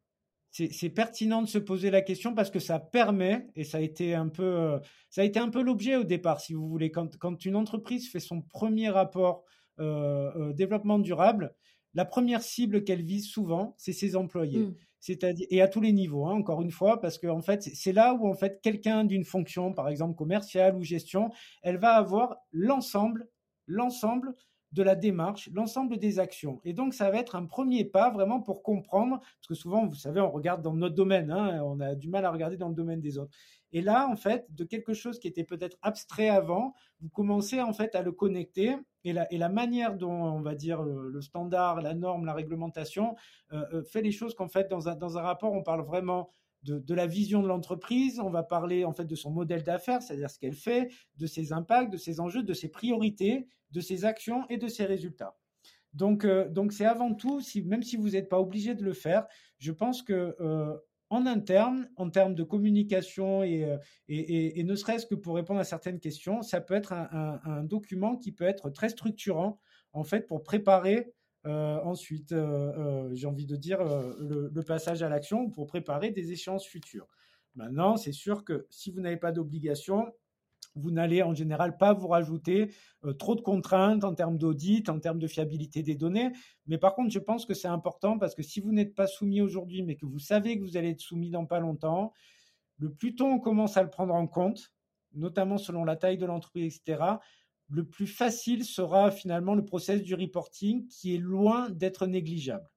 c'est 0.54 0.90
pertinent 0.90 1.42
de 1.42 1.48
se 1.48 1.58
poser 1.58 1.90
la 1.90 2.02
question 2.02 2.36
parce 2.36 2.52
que 2.52 2.60
ça 2.60 2.80
permet, 2.80 3.48
et 3.56 3.64
ça 3.64 3.80
a 3.80 3.82
été 3.82 4.14
un 4.14 4.30
peu, 4.30 4.80
ça 5.10 5.22
a 5.22 5.24
été 5.24 5.40
un 5.40 5.50
peu 5.50 5.64
l'objet 5.64 5.96
au 5.96 6.04
départ, 6.04 6.40
si 6.40 6.54
vous 6.54 6.70
voulez, 6.70 6.92
quand, 6.92 7.18
quand, 7.18 7.44
une 7.46 7.56
entreprise 7.56 8.12
fait 8.12 8.20
son 8.20 8.42
premier 8.42 8.90
rapport 8.90 9.44
euh, 9.80 10.32
euh, 10.36 10.54
développement 10.54 11.00
durable, 11.00 11.56
la 11.96 12.06
première 12.06 12.44
cible 12.44 12.84
qu'elle 12.84 13.02
vise 13.02 13.28
souvent, 13.28 13.74
c'est 13.78 13.94
ses 13.94 14.16
employés. 14.16 14.60
Mmh. 14.60 14.76
C'est-à-dire 15.00 15.48
et 15.50 15.62
à 15.62 15.68
tous 15.68 15.82
les 15.82 15.92
niveaux, 15.92 16.28
hein, 16.28 16.34
encore 16.34 16.62
une 16.62 16.72
fois, 16.72 17.02
parce 17.02 17.18
que 17.18 17.28
en 17.28 17.42
fait, 17.42 17.64
c'est 17.64 17.92
là 17.92 18.14
où 18.14 18.28
en 18.28 18.36
fait 18.36 18.62
quelqu'un 18.62 19.04
d'une 19.04 19.26
fonction, 19.26 19.74
par 19.74 19.90
exemple 19.90 20.16
commerciale 20.16 20.76
ou 20.76 20.84
gestion, 20.84 21.32
elle 21.64 21.78
va 21.78 21.96
avoir 21.96 22.38
l'ensemble, 22.52 23.28
l'ensemble 23.66 24.34
de 24.74 24.84
la 24.84 24.96
démarche, 24.96 25.50
l'ensemble 25.54 25.98
des 25.98 26.20
actions. 26.20 26.60
Et 26.66 26.74
donc, 26.74 26.94
ça 26.94 27.10
va 27.12 27.18
être 27.18 27.36
un 27.36 27.46
premier 27.46 27.86
pas 27.86 28.10
vraiment 28.10 28.42
pour 28.42 28.64
comprendre, 28.64 29.20
parce 29.20 29.48
que 29.48 29.54
souvent, 29.54 29.86
vous 29.86 29.96
savez, 29.96 30.20
on 30.20 30.32
regarde 30.32 30.64
dans 30.64 30.74
notre 30.74 30.96
domaine, 30.96 31.32
hein, 31.32 31.62
on 31.64 31.80
a 31.80 31.94
du 31.96 32.10
mal 32.10 32.26
à 32.26 32.32
regarder 32.32 32.58
dans 32.58 32.70
le 32.70 32.76
domaine 32.76 33.00
des 33.00 33.18
autres. 33.18 33.32
Et 33.72 33.82
là, 33.82 34.08
en 34.08 34.16
fait, 34.16 34.46
de 34.50 34.64
quelque 34.64 34.94
chose 34.94 35.20
qui 35.20 35.28
était 35.28 35.44
peut-être 35.44 35.78
abstrait 35.82 36.30
avant, 36.30 36.74
vous 37.02 37.10
commencez 37.10 37.62
en 37.62 37.74
fait 37.74 37.96
à 37.96 38.02
le 38.02 38.12
connecter. 38.12 38.76
Et 39.04 39.14
la, 39.14 39.32
et 39.34 39.38
la 39.38 39.50
manière 39.50 39.96
dont, 39.96 40.12
on 40.12 40.42
va 40.42 40.56
dire, 40.56 40.82
le, 40.82 41.22
standard, 41.22 41.82
la 41.82 41.94
norme, 41.94 42.26
la 42.26 42.34
réglementation 42.34 43.16
euh, 43.52 43.66
euh, 43.74 43.84
fait 43.84 44.02
les 44.02 44.12
choses 44.12 44.34
qu'en 44.34 44.48
fait, 44.48 44.70
dans 44.70 44.88
un, 44.88 44.96
dans 44.96 45.18
un 45.18 45.22
rapport, 45.22 45.52
on 45.52 45.62
parle 45.62 45.82
vraiment 45.82 46.30
de, 46.64 46.94
la 46.94 47.08
vision 47.08 47.42
de 47.42 47.48
l'entreprise, 47.48 48.20
on 48.20 48.30
va 48.30 48.44
parler 48.44 48.86
en 48.86 48.94
fait 48.94 49.06
de 49.06 49.16
son 49.16 49.32
modèle 49.32 49.64
d'affaires, 49.64 50.02
c'est-à-dire 50.02 50.30
ce 50.30 50.40
qu'elle 50.40 50.56
fait, 50.56 50.90
de 51.18 51.28
ses 51.28 51.54
impacts, 51.54 51.92
de 51.92 51.98
ses 51.98 52.20
enjeux, 52.20 52.44
de 52.44 52.54
ses 52.54 52.70
priorités, 52.70 53.48
de 53.72 53.82
ses 53.82 54.06
actions 54.06 54.46
et 54.50 54.58
de 54.58 54.68
ses 54.68 54.86
résultats. 54.86 55.36
Donc, 55.94 56.26
euh, 56.26 56.50
donc 56.50 56.74
c'est 56.74 56.86
avant 56.86 57.14
tout, 57.14 57.42
si, 57.42 57.62
même 57.64 57.84
si 57.84 57.98
vous 57.98 58.12
n'êtes 58.12 58.30
pas 58.30 58.40
obligé 58.40 58.76
de 58.76 58.84
le 58.84 58.94
faire, 58.94 59.28
je 59.60 59.72
pense 59.72 60.02
que 60.02 60.36
euh, 60.40 60.76
en 61.10 61.28
interne, 61.28 61.90
en 61.96 62.10
termes 62.10 62.34
de 62.34 62.44
communication 62.44 63.44
et, 63.44 63.66
euh, 63.66 63.78
et, 64.08 64.64
ne 64.64 64.76
serait-ce 64.76 65.06
que 65.06 65.14
pour 65.14 65.36
répondre 65.36 65.60
à 65.60 65.64
certaines 65.64 66.00
questions, 66.00 66.42
ça 66.42 66.60
peut 66.60 66.74
être 66.74 66.94
un, 66.94 67.40
un, 67.44 67.64
document 67.64 68.18
qui 68.18 68.32
peut 68.32 68.46
être 68.46 68.72
très 68.72 68.90
structurant 68.90 69.60
en 69.92 70.04
fait 70.04 70.22
pour 70.22 70.42
préparer 70.42 70.98
euh, 71.00 71.12
ensuite, 71.46 72.32
euh, 72.32 72.72
euh, 72.78 73.10
j'ai 73.14 73.28
envie 73.28 73.46
de 73.46 73.56
dire 73.56 73.80
le, 73.84 74.62
passage 74.62 75.04
à 75.04 75.10
l'action 75.10 75.50
pour 75.50 75.68
préparer 75.68 76.12
des 76.12 76.32
échéances 76.32 76.66
futures. 76.66 77.08
Maintenant, 77.56 77.98
c'est 77.98 78.14
sûr 78.14 78.44
que 78.44 78.66
si 78.70 78.92
vous 78.92 79.02
n'avez 79.02 79.18
pas 79.18 79.32
d'obligation, 79.32 80.12
vous 80.76 80.90
n'allez 80.90 81.22
en 81.22 81.36
général 81.36 81.78
pas 81.78 81.94
vous 81.94 82.08
rajouter 82.08 82.74
trop 83.20 83.36
de 83.36 83.42
contraintes 83.42 84.04
en 84.04 84.16
termes 84.16 84.40
d'audit, 84.40 84.90
en 84.90 85.00
termes 85.00 85.20
de 85.20 85.28
fiabilité 85.28 85.84
des 85.84 85.94
données. 85.94 86.32
Mais 86.66 86.80
par 86.80 86.96
contre, 86.96 87.12
je 87.12 87.20
pense 87.20 87.46
que 87.46 87.54
c'est 87.54 87.68
important 87.68 88.18
parce 88.18 88.34
que 88.34 88.42
si 88.42 88.60
vous 88.60 88.72
n'êtes 88.72 88.96
pas 88.96 89.06
soumis 89.06 89.42
aujourd'hui, 89.42 89.84
mais 89.84 89.96
que 89.96 90.08
vous 90.08 90.18
savez 90.18 90.58
que 90.58 90.64
vous 90.64 90.78
allez 90.78 90.92
être 90.92 91.02
soumis 91.02 91.30
dans 91.30 91.46
pas 91.46 91.60
longtemps, 91.60 92.12
le 92.80 92.92
plus 92.92 93.14
tôt 93.14 93.28
on 93.28 93.40
commence 93.40 93.78
à 93.78 93.84
le 93.84 93.90
prendre 93.90 94.16
en 94.16 94.26
compte, 94.26 94.74
notamment 95.14 95.58
selon 95.58 95.86
la 95.86 95.96
taille 95.96 96.18
de 96.18 96.26
l'entreprise, 96.26 96.82
etc., 96.84 97.04
le 97.74 97.86
plus 97.86 98.08
facile 98.08 98.64
sera 98.64 99.12
finalement 99.12 99.56
le 99.56 99.66
process 99.66 100.02
du 100.02 100.16
reporting 100.16 100.88
qui 100.88 101.16
est 101.16 101.20
loin 101.20 101.70
d'être 101.70 102.08
négligeable 102.08 102.70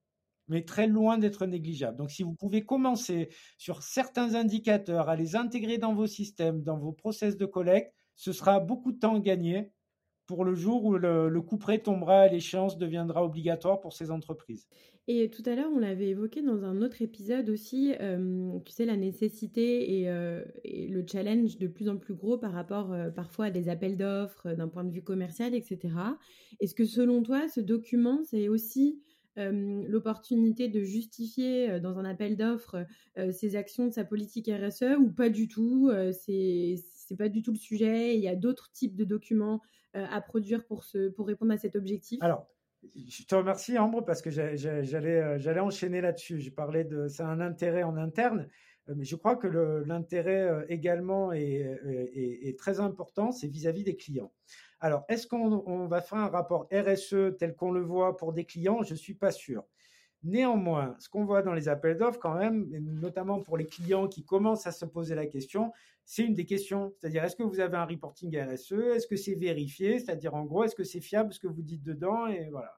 mais 0.48 0.64
très 0.64 0.86
loin 0.86 1.18
d'être 1.18 1.46
négligeable. 1.46 1.96
Donc, 1.96 2.10
si 2.10 2.22
vous 2.22 2.34
pouvez 2.34 2.64
commencer 2.64 3.30
sur 3.58 3.82
certains 3.82 4.34
indicateurs 4.34 5.08
à 5.08 5.16
les 5.16 5.36
intégrer 5.36 5.78
dans 5.78 5.94
vos 5.94 6.06
systèmes, 6.06 6.62
dans 6.62 6.78
vos 6.78 6.92
process 6.92 7.36
de 7.36 7.46
collecte, 7.46 7.92
ce 8.14 8.32
sera 8.32 8.60
beaucoup 8.60 8.92
de 8.92 8.98
temps 8.98 9.18
gagné 9.18 9.72
pour 10.26 10.45
le 10.45 10.54
jour 10.54 10.85
où 10.85 10.97
le, 10.97 11.40
coup 11.40 11.56
près 11.56 11.78
tombera 11.78 12.26
et 12.26 12.30
l'échéance 12.30 12.78
deviendra 12.78 13.25
obligatoire 13.25 13.80
pour 13.80 13.92
ces 13.92 14.11
entreprises. 14.11 14.66
Et 15.09 15.30
tout 15.30 15.42
à 15.47 15.54
l'heure, 15.54 15.71
on 15.73 15.78
l'avait 15.78 16.09
évoqué 16.09 16.42
dans 16.42 16.64
un 16.64 16.83
autre 16.83 17.00
épisode 17.00 17.49
aussi, 17.49 17.95
euh, 18.00 18.59
tu 18.64 18.73
sais, 18.73 18.85
la 18.85 18.97
nécessité 18.97 20.09
euh, 20.09 20.45
et, 20.64 20.88
le 20.88 21.04
challenge 21.06 21.59
de 21.59 21.68
plus 21.68 21.88
en 21.88 21.97
plus 21.97 22.14
gros 22.14 22.38
par 22.38 22.52
rapport 22.52 22.92
euh, 22.92 23.11
parfois 23.11 23.47
à 23.47 23.50
des 23.52 23.68
appels 23.68 23.97
d'offres 23.97 24.52
d'un 24.52 24.66
point 24.66 24.83
de 24.83 24.90
vue 24.90 25.02
commercial, 25.02 25.54
etc. 25.54 25.95
Est-ce 26.59 26.75
que 26.75 26.85
selon 26.85 27.23
toi, 27.23 27.49
ce 27.49 27.61
document, 27.61 28.21
c'est 28.25 28.49
aussi 28.49 29.00
l'opportunité 29.38 30.68
de 30.68 30.80
justifier 30.80 31.78
dans 31.78 31.99
un 31.99 32.06
appel 32.06 32.38
d'offres 32.38 32.87
ses 33.33 33.54
actions 33.54 33.87
de 33.87 33.92
sa 33.92 34.02
politique 34.02 34.49
RSE 34.49 34.97
ou 34.99 35.11
pas 35.11 35.28
du 35.28 35.47
tout 35.47 35.90
c'est 37.06 37.16
pas 37.16 37.28
du 37.28 37.42
tout 37.42 37.52
le 37.52 37.58
sujet. 37.58 38.16
Il 38.16 38.22
y 38.22 38.28
a 38.28 38.36
d'autres 38.36 38.70
types 38.72 38.96
de 38.96 39.04
documents 39.04 39.62
à 39.94 40.20
produire 40.20 40.62
pour, 40.66 40.84
répondre 41.18 41.52
à 41.52 41.56
cet 41.56 41.75
objectif. 41.75 42.18
Alors, 42.22 42.46
je 42.94 43.25
te 43.25 43.34
remercie, 43.34 43.78
Ambre, 43.78 44.04
parce 44.04 44.22
que 44.22 44.30
j'allais, 44.30 44.66
euh, 44.66 45.38
j'allais 45.38 45.60
enchaîner 45.60 46.00
là-dessus. 46.00 46.40
J'ai 46.40 46.50
parlé 46.50 46.84
de, 46.84 47.08
c'est 47.08 47.22
un 47.22 47.40
intérêt 47.40 47.82
en 47.82 47.96
interne, 47.96 48.48
euh, 48.88 48.94
mais 48.96 49.04
je 49.04 49.16
crois 49.16 49.36
que 49.36 49.46
l'intérêt 49.46 50.42
euh, 50.42 50.64
également 50.68 51.32
est, 51.32 52.58
très 52.58 52.80
important, 52.80 53.32
c'est 53.32 53.48
vis-à-vis 53.48 53.84
des 53.84 53.96
clients. 53.96 54.32
Alors, 54.80 55.04
est-ce 55.08 55.26
qu'on 55.26 55.86
va 55.86 56.00
faire 56.02 56.18
un 56.18 56.28
rapport 56.28 56.68
RSE 56.72 57.36
tel 57.38 57.54
qu'on 57.54 57.70
le 57.70 57.80
voit 57.80 58.16
pour 58.16 58.32
des 58.32 58.44
clients? 58.44 58.82
Je 58.82 58.94
suis 58.94 59.14
pas 59.14 59.32
sûr. 59.32 59.64
Néanmoins, 60.22 60.96
ce 60.98 61.08
qu'on 61.08 61.25
voit 61.25 61.42
dans 61.42 61.54
les 61.54 61.68
appels 61.68 61.96
d'offres 61.96 62.18
quand 62.18 62.34
même, 62.34 62.66
notamment 62.80 63.40
pour 63.40 63.56
les 63.56 63.66
clients 63.66 64.08
qui 64.08 64.25
commencent 64.25 64.66
à 64.66 64.72
se 64.72 64.84
poser 64.84 65.14
la 65.14 65.26
question, 65.26 65.72
c'est 66.06 66.22
une 66.22 66.34
des 66.34 66.46
questions. 66.46 66.94
C'est-à-dire, 66.96 67.25
est-ce 67.25 67.34
que 67.34 67.42
vous 67.42 67.58
avez 67.58 67.76
un 67.76 67.84
reporting 67.84 68.38
RSE 68.40 68.72
Est-ce 68.72 69.08
que 69.08 69.16
c'est 69.16 69.34
vérifié? 69.34 69.98
C'est-à-dire, 69.98 70.34
en 70.34 70.44
gros, 70.44 70.62
est-ce 70.62 70.76
que 70.76 70.84
c'est 70.84 71.00
fiable 71.00 71.32
ce 71.34 71.40
que 71.40 71.48
vous 71.48 71.62
dites 71.62 71.82
dedans? 71.82 72.28
Et 72.28 72.48
voilà. 72.48 72.72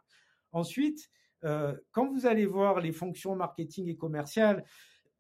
Ensuite, 0.51 1.11
euh, 1.45 1.77
quand 1.93 2.11
vous 2.11 2.25
allez 2.25 2.47
voir 2.47 2.81
les 2.81 2.91
fonctions 2.91 3.37
marketing 3.37 3.87
et 3.89 3.97
commerciales 3.97 4.65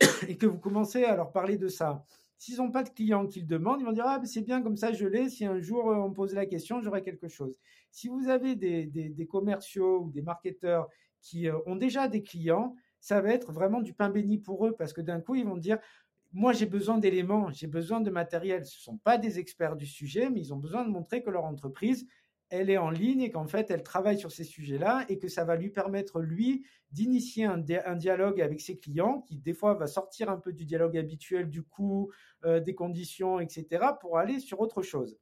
et 0.26 0.38
que 0.38 0.46
vous 0.46 0.58
commencez 0.58 1.04
à 1.04 1.14
leur 1.16 1.32
parler 1.32 1.58
de 1.58 1.68
ça, 1.68 2.02
s'ils 2.38 2.56
n'ont 2.56 2.70
pas 2.70 2.82
de 2.82 2.88
clients 2.88 3.26
qui 3.26 3.40
le 3.40 3.46
demandent, 3.46 3.80
ils 3.80 3.84
vont 3.84 3.92
dire 3.92 4.06
ah 4.06 4.20
c'est 4.24 4.42
bien 4.42 4.62
comme 4.62 4.76
ça 4.76 4.92
je 4.92 5.06
l'ai. 5.06 5.28
Si 5.28 5.44
un 5.44 5.60
jour 5.60 5.90
euh, 5.90 5.96
on 5.96 6.08
me 6.08 6.14
pose 6.14 6.34
la 6.34 6.46
question, 6.46 6.80
j'aurai 6.80 7.02
quelque 7.02 7.28
chose. 7.28 7.58
Si 7.90 8.08
vous 8.08 8.28
avez 8.28 8.56
des, 8.56 8.86
des 8.86 9.26
commerciaux 9.26 10.00
ou 10.04 10.10
des 10.10 10.22
marketeurs 10.22 10.88
qui 11.20 11.48
euh, 11.48 11.58
ont 11.66 11.76
déjà 11.76 12.08
des 12.08 12.22
clients, 12.22 12.74
ça 13.00 13.20
va 13.20 13.30
être 13.30 13.52
vraiment 13.52 13.80
du 13.80 13.92
pain 13.92 14.08
béni 14.08 14.38
pour 14.38 14.66
eux 14.66 14.72
parce 14.72 14.92
que 14.92 15.00
d'un 15.00 15.20
coup, 15.20 15.34
ils 15.34 15.44
vont 15.44 15.56
dire 15.56 15.78
moi, 16.32 16.52
j'ai 16.52 16.66
besoin 16.66 16.99
d'éléments, 16.99 17.50
j'ai 17.50 17.66
besoin 17.66 18.00
de 18.00 18.11
matériel. 18.11 18.66
Ce 18.66 18.76
ne 18.78 18.82
sont 18.82 18.99
pas 18.99 19.18
des 19.18 19.38
experts 19.38 19.76
du 19.76 19.87
sujet, 19.87 20.28
mais 20.30 20.40
ils 20.40 20.52
ont 20.52 20.58
besoin 20.58 20.85
de 20.85 20.90
montrer 20.90 21.23
que 21.23 21.30
leur 21.30 21.44
entreprise, 21.44 22.06
elle 22.50 22.70
est 22.70 22.78
en 22.78 22.90
ligne 22.90 23.20
et 23.20 23.30
qu'en 23.30 23.47
fait, 23.47 23.70
elle 23.70 23.82
travaille 23.82 24.18
sur 24.18 24.32
ces 24.32 24.44
sujets-là 24.44 25.04
et 25.08 25.18
que 25.18 25.28
ça 25.28 25.44
va 25.44 25.56
lui 25.56 25.70
permettre, 25.70 26.20
lui, 26.20 26.64
d'initier 26.90 27.44
un, 27.44 27.58
dialogue 27.58 28.40
avec 28.40 28.61
ses 28.61 28.78
clients 28.78 29.20
qui, 29.23 29.37
des 29.38 29.52
fois, 29.52 29.75
va 29.75 29.87
sortir 29.87 30.30
un 30.30 30.38
peu 30.38 30.52
du 30.52 30.64
dialogue 30.64 30.97
habituel 30.97 31.50
du 31.50 31.62
coût, 31.62 32.11
euh, 32.44 32.61
des 32.61 32.75
conditions, 32.75 33.40
etc., 33.40 33.85
pour 34.00 34.18
aller 34.18 34.40
sur 34.40 34.61
autre 34.61 34.82
chose. 34.82 35.18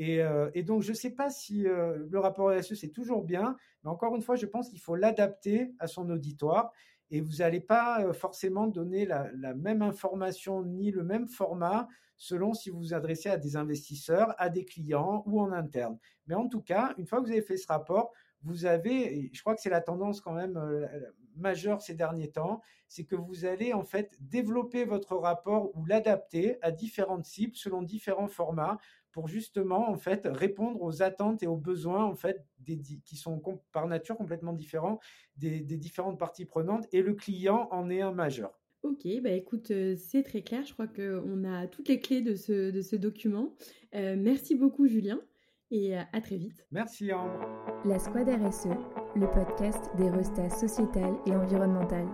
Euh, 0.00 0.50
et, 0.54 0.62
donc, 0.62 0.82
je 0.82 0.90
ne 0.90 0.96
sais 0.96 1.10
pas 1.10 1.30
si 1.30 1.66
euh, 1.66 2.06
le 2.08 2.18
rapport 2.18 2.50
RSE, 2.50 2.74
c'est 2.74 2.92
toujours 2.92 3.22
bien, 3.24 3.56
mais 3.82 3.90
encore 3.90 4.14
une 4.14 4.22
fois, 4.22 4.36
je 4.36 4.46
pense 4.46 4.68
qu'il 4.70 4.80
faut 4.80 4.96
l'adapter 4.96 5.72
à 5.78 5.86
son 5.86 6.08
auditoire. 6.10 6.72
Et 7.12 7.20
vous 7.20 7.36
n'allez 7.36 7.60
pas 7.60 8.02
euh, 8.02 8.12
forcément 8.12 8.66
donner 8.66 9.06
la, 9.06 9.30
même 9.54 9.82
information 9.82 10.64
ni 10.64 10.90
le 10.90 11.04
même 11.04 11.28
format 11.28 11.86
selon 12.16 12.54
si 12.54 12.70
vous 12.70 12.78
vous 12.78 12.94
adressez 12.94 13.28
à 13.28 13.36
des 13.36 13.56
investisseurs, 13.56 14.34
à 14.38 14.48
des 14.48 14.64
clients 14.64 15.22
ou 15.26 15.40
en 15.40 15.52
interne. 15.52 15.98
Mais 16.26 16.34
en 16.34 16.48
tout 16.48 16.62
cas, 16.62 16.94
une 16.98 17.06
fois 17.06 17.20
que 17.20 17.26
vous 17.26 17.32
avez 17.32 17.42
fait 17.42 17.56
ce 17.56 17.66
rapport, 17.66 18.12
vous 18.42 18.64
avez, 18.64 19.30
je 19.32 19.40
crois 19.40 19.54
que 19.54 19.60
c'est 19.60 19.70
la 19.70 19.80
tendance 19.80 20.20
quand 20.20 20.32
même 20.32 20.58
majeure 21.36 21.82
ces 21.82 21.94
derniers 21.94 22.30
temps, 22.30 22.60
c'est 22.88 23.04
que 23.04 23.16
vous 23.16 23.44
allez 23.44 23.72
en 23.72 23.84
fait 23.84 24.16
développer 24.20 24.84
votre 24.84 25.16
rapport 25.16 25.76
ou 25.76 25.84
l'adapter 25.84 26.58
à 26.62 26.70
différentes 26.70 27.24
cibles 27.24 27.56
selon 27.56 27.82
différents 27.82 28.28
formats 28.28 28.78
pour 29.12 29.28
justement 29.28 29.88
en 29.88 29.96
fait 29.96 30.26
répondre 30.26 30.82
aux 30.82 31.02
attentes 31.02 31.42
et 31.42 31.46
aux 31.46 31.56
besoins 31.56 32.04
en 32.04 32.14
fait 32.14 32.44
des, 32.58 32.80
qui 33.04 33.16
sont 33.16 33.40
par 33.72 33.86
nature 33.86 34.16
complètement 34.16 34.52
différents 34.52 34.98
des, 35.36 35.60
différentes 35.60 36.18
parties 36.18 36.44
prenantes 36.44 36.86
et 36.92 37.02
le 37.02 37.14
client 37.14 37.68
en 37.70 37.90
est 37.90 38.00
un 38.00 38.12
majeur. 38.12 38.58
Ok, 38.82 39.06
bah 39.22 39.30
écoute, 39.30 39.70
euh, 39.70 39.94
c'est 39.96 40.24
très 40.24 40.42
clair. 40.42 40.64
Je 40.66 40.72
crois 40.72 40.88
qu'on 40.88 41.44
a 41.44 41.68
toutes 41.68 41.88
les 41.88 42.00
clés 42.00 42.20
de 42.20 42.34
ce, 42.34 42.70
de 42.72 42.82
ce 42.82 42.96
document. 42.96 43.54
Euh, 43.94 44.16
merci 44.18 44.56
beaucoup, 44.56 44.88
Julien, 44.88 45.20
et 45.72 45.96
à 45.96 46.20
très 46.20 46.36
vite. 46.36 46.64
Merci, 46.70 47.12
Ambre. 47.12 47.40
La 47.86 47.98
Squad 47.98 48.28
RSE, 48.28 48.68
le 49.16 49.30
podcast 49.30 49.90
des 49.96 50.10
restats 50.10 50.50
sociétales 50.50 51.16
et 51.26 51.34
environnementales. 51.34 52.08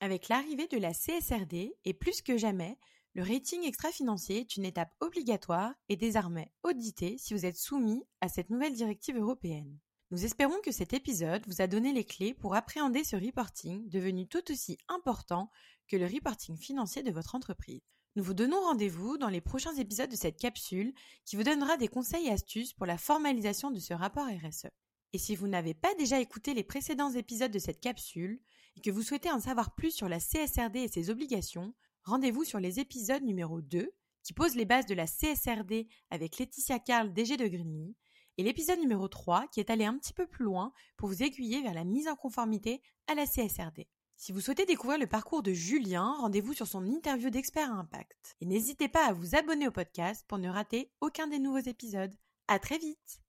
Avec 0.00 0.28
l'arrivée 0.28 0.68
de 0.68 0.78
la 0.78 0.92
CSRD, 0.92 1.74
et 1.84 1.94
plus 1.94 2.20
que 2.22 2.36
jamais, 2.36 2.78
le 3.14 3.22
rating 3.22 3.64
extra-financier 3.64 4.40
est 4.40 4.56
une 4.56 4.66
étape 4.66 4.92
obligatoire 5.00 5.74
et 5.88 5.96
désormais 5.96 6.52
audité 6.62 7.16
si 7.18 7.34
vous 7.34 7.46
êtes 7.46 7.56
soumis 7.56 8.04
à 8.20 8.28
cette 8.28 8.50
nouvelle 8.50 8.74
directive 8.74 9.16
européenne. 9.16 9.78
Nous 10.10 10.24
espérons 10.24 10.60
que 10.62 10.72
cet 10.72 10.92
épisode 10.92 11.42
vous 11.46 11.60
a 11.62 11.66
donné 11.66 11.92
les 11.92 12.04
clés 12.04 12.34
pour 12.34 12.54
appréhender 12.54 13.02
ce 13.02 13.16
reporting 13.16 13.88
devenu 13.88 14.28
tout 14.28 14.52
aussi 14.52 14.78
important 14.88 15.50
que 15.88 15.96
le 15.96 16.06
reporting 16.06 16.56
financier 16.56 17.02
de 17.02 17.10
votre 17.10 17.34
entreprise. 17.34 17.82
Nous 18.16 18.24
vous 18.24 18.34
donnons 18.34 18.60
rendez-vous 18.60 19.18
dans 19.18 19.28
les 19.28 19.40
prochains 19.40 19.74
épisodes 19.76 20.10
de 20.10 20.16
cette 20.16 20.38
capsule 20.38 20.92
qui 21.24 21.36
vous 21.36 21.44
donnera 21.44 21.76
des 21.76 21.88
conseils 21.88 22.26
et 22.26 22.32
astuces 22.32 22.72
pour 22.72 22.86
la 22.86 22.98
formalisation 22.98 23.70
de 23.70 23.78
ce 23.78 23.94
rapport 23.94 24.26
RSE. 24.26 24.68
Et 25.12 25.18
si 25.18 25.36
vous 25.36 25.46
n'avez 25.46 25.74
pas 25.74 25.94
déjà 25.94 26.20
écouté 26.20 26.52
les 26.52 26.64
précédents 26.64 27.12
épisodes 27.12 27.50
de 27.50 27.58
cette 27.58 27.80
capsule 27.80 28.40
et 28.76 28.80
que 28.80 28.90
vous 28.90 29.02
souhaitez 29.02 29.30
en 29.30 29.40
savoir 29.40 29.74
plus 29.74 29.90
sur 29.90 30.08
la 30.08 30.18
CSRD 30.18 30.76
et 30.76 30.88
ses 30.88 31.10
obligations, 31.10 31.74
rendez-vous 32.04 32.44
sur 32.44 32.60
les 32.60 32.80
épisodes 32.80 33.22
numéro 33.22 33.60
2 33.60 33.90
qui 34.22 34.32
pose 34.34 34.56
les 34.56 34.66
bases 34.66 34.86
de 34.86 34.94
la 34.94 35.06
CSRD 35.06 35.88
avec 36.10 36.38
Laetitia 36.38 36.78
Carl 36.78 37.12
DG 37.12 37.36
de 37.36 37.46
Greenly 37.46 37.96
et 38.36 38.42
l'épisode 38.42 38.78
numéro 38.78 39.08
3 39.08 39.46
qui 39.48 39.60
est 39.60 39.70
allé 39.70 39.84
un 39.84 39.96
petit 39.96 40.12
peu 40.12 40.26
plus 40.26 40.44
loin 40.44 40.72
pour 40.96 41.08
vous 41.08 41.22
aiguiller 41.22 41.62
vers 41.62 41.74
la 41.74 41.84
mise 41.84 42.08
en 42.08 42.16
conformité 42.16 42.82
à 43.06 43.14
la 43.14 43.26
CSRD. 43.26 43.86
Si 44.20 44.32
vous 44.32 44.40
souhaitez 44.40 44.66
découvrir 44.66 44.98
le 44.98 45.06
parcours 45.06 45.44
de 45.44 45.52
Julien, 45.52 46.16
rendez-vous 46.18 46.52
sur 46.52 46.66
son 46.66 46.84
interview 46.84 47.30
d'expert 47.30 47.70
à 47.70 47.76
impact. 47.76 48.34
Et 48.40 48.46
n'hésitez 48.46 48.88
pas 48.88 49.06
à 49.06 49.12
vous 49.12 49.36
abonner 49.36 49.68
au 49.68 49.70
podcast 49.70 50.24
pour 50.26 50.38
ne 50.38 50.48
rater 50.48 50.90
aucun 51.00 51.28
des 51.28 51.38
nouveaux 51.38 51.58
épisodes. 51.58 52.12
À 52.48 52.58
très 52.58 52.78
vite! 52.78 53.22